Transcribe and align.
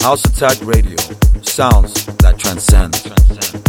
House 0.00 0.24
Attack 0.24 0.58
Radio. 0.62 0.96
Sounds 1.42 1.92
that 2.16 2.38
transcend. 2.38 2.94
transcend, 2.94 3.59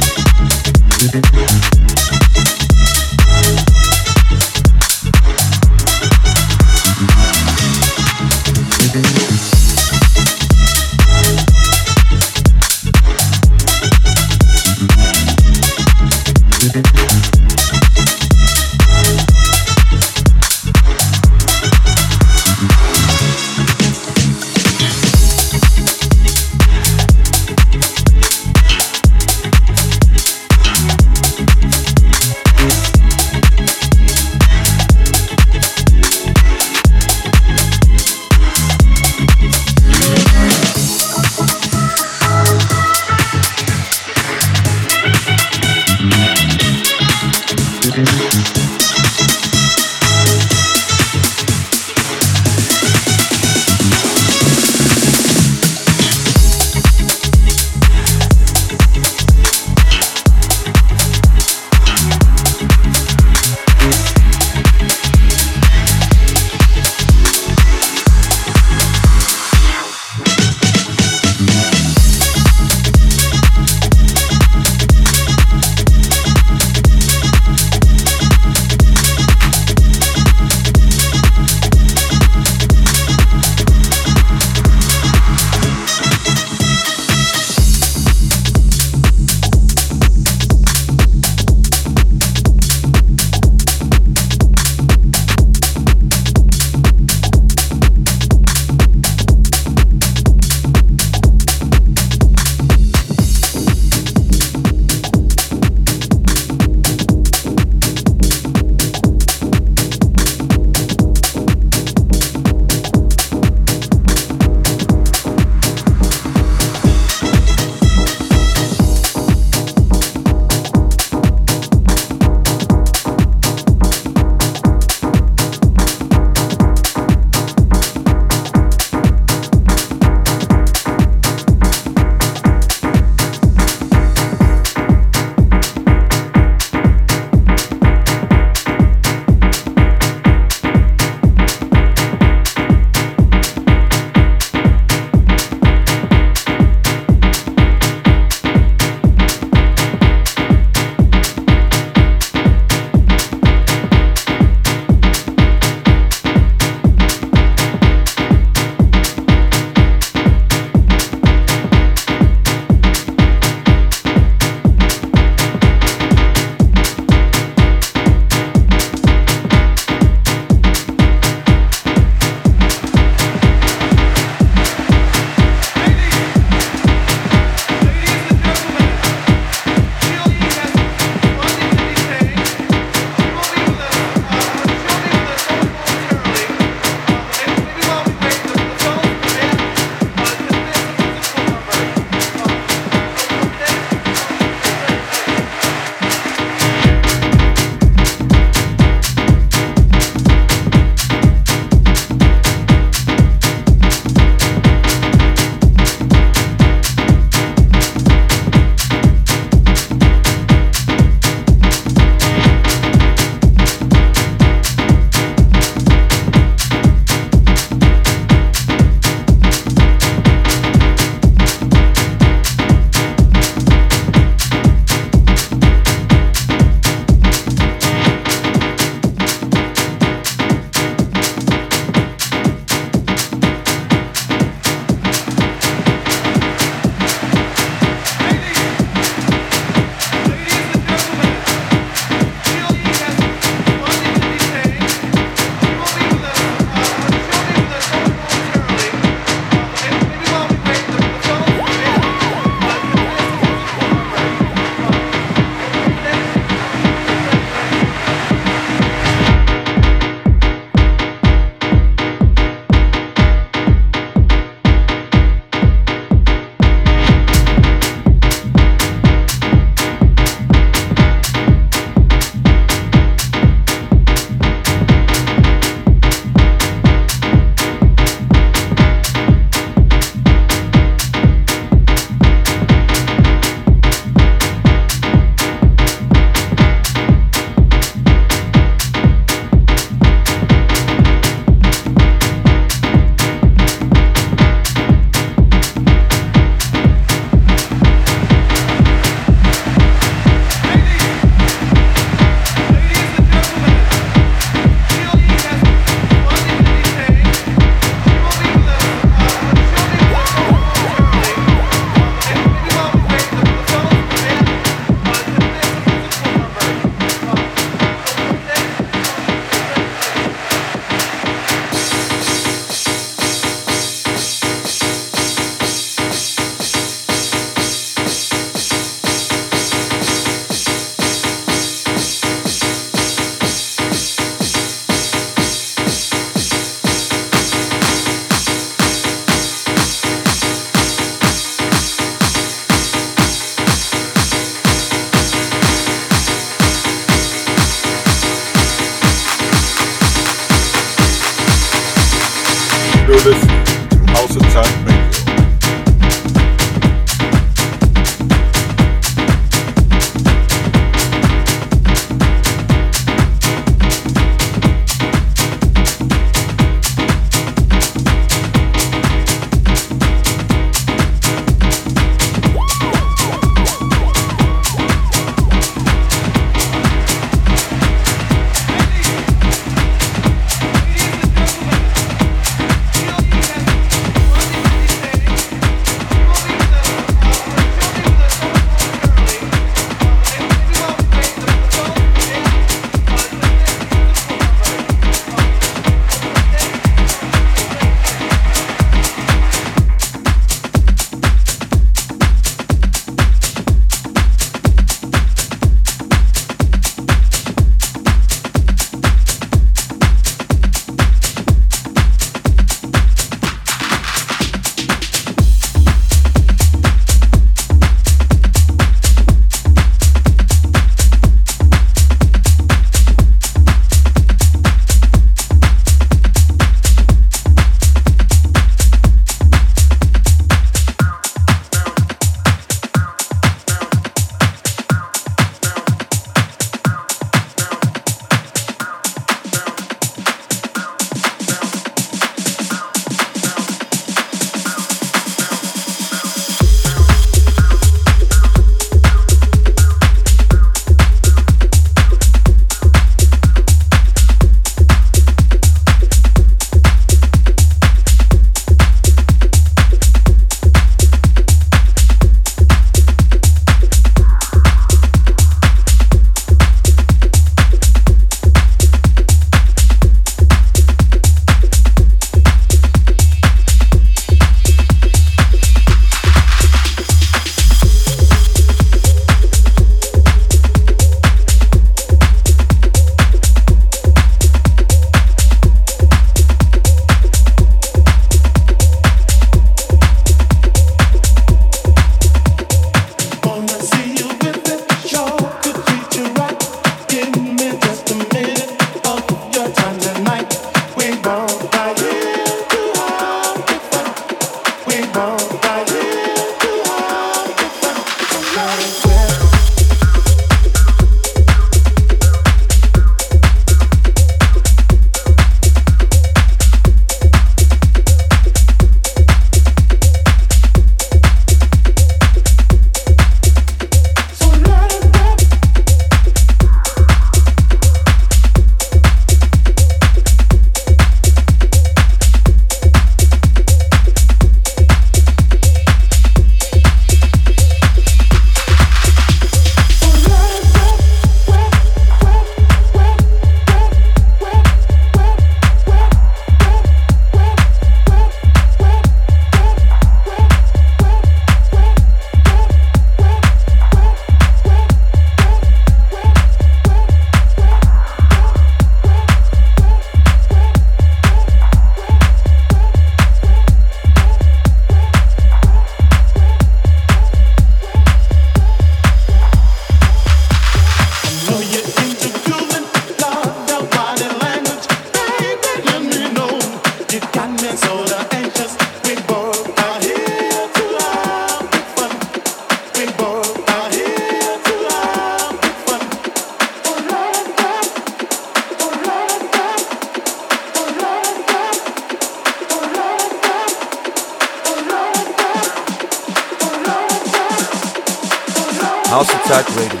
House 599.18 599.34
Attack 599.34 599.66
Radio. 599.74 600.00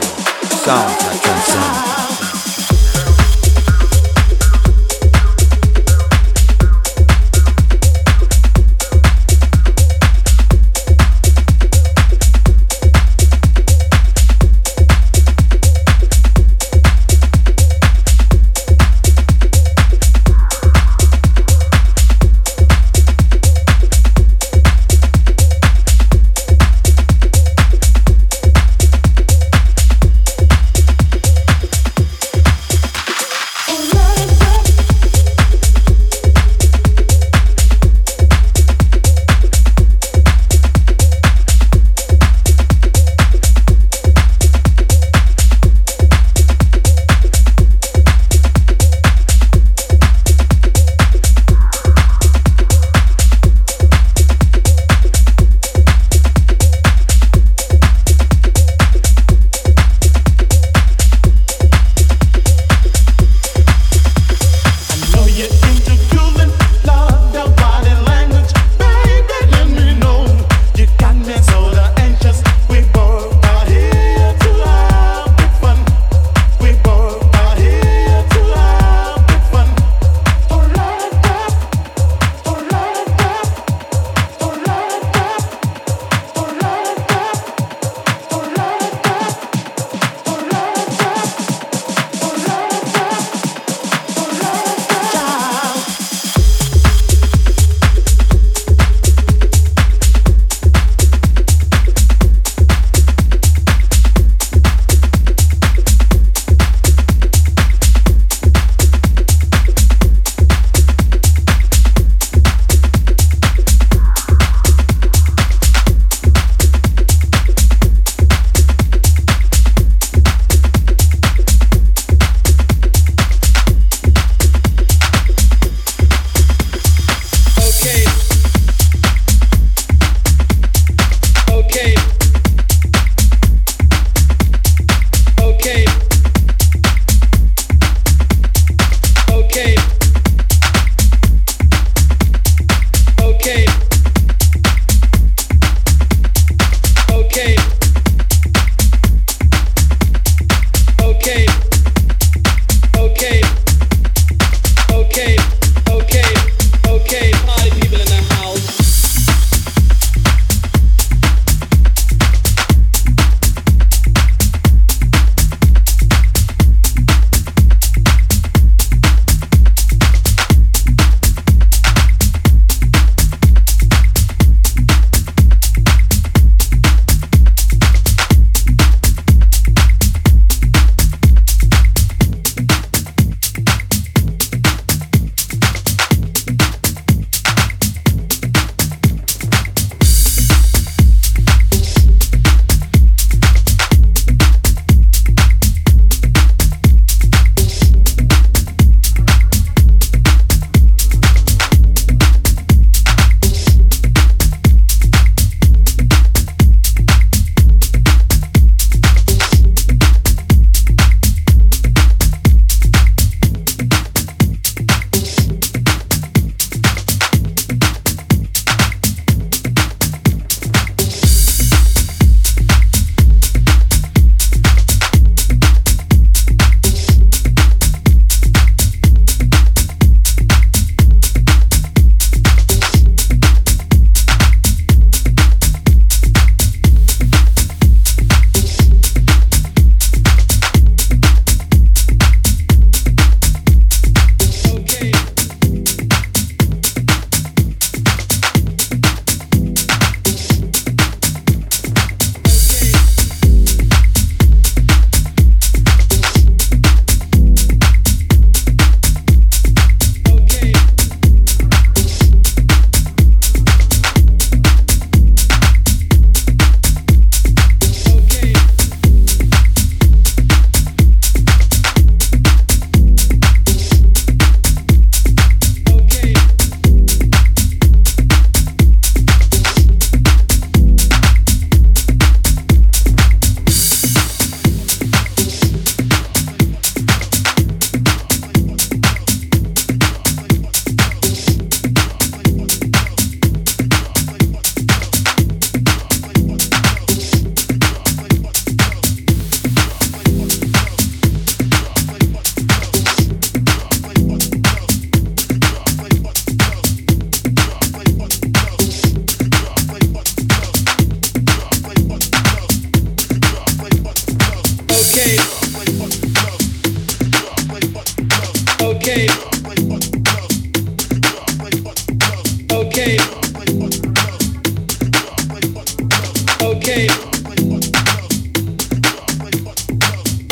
Sounds 0.62 0.96
that 1.02 1.18
transcend. 1.20 2.07